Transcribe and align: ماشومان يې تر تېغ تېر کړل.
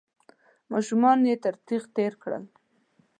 ماشومان 0.71 1.19
يې 1.29 1.35
تر 1.43 1.53
تېغ 1.67 1.83
تېر 1.95 2.13
کړل. 2.23 2.43